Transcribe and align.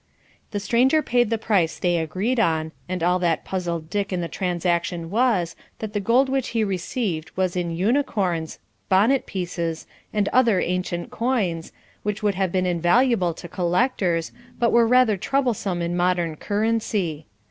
The 0.49 0.59
stranger 0.59 1.03
paid 1.03 1.29
the 1.29 1.37
price 1.37 1.77
they 1.77 1.99
agreed 1.99 2.39
on, 2.39 2.71
and 2.89 3.03
all 3.03 3.19
that 3.19 3.45
puzzled 3.45 3.87
Dick 3.91 4.11
in 4.11 4.19
the 4.19 4.27
transaction 4.27 5.11
was, 5.11 5.55
that 5.77 5.93
the 5.93 5.99
gold 5.99 6.27
which 6.27 6.47
he 6.57 6.63
received 6.63 7.29
was 7.37 7.55
in 7.55 7.69
unicorns, 7.69 8.57
bonnet 8.89 9.27
pieces, 9.27 9.85
and 10.11 10.27
other 10.29 10.59
ancient 10.59 11.11
coins, 11.11 11.71
which 12.01 12.23
would 12.23 12.33
have 12.33 12.51
been 12.51 12.65
invaluable 12.65 13.35
to 13.35 13.47
collectors, 13.47 14.31
but 14.57 14.71
were 14.71 14.87
rather 14.87 15.17
troublesome 15.17 15.83
in 15.83 15.95
modern 15.95 16.35
currency. 16.35 17.27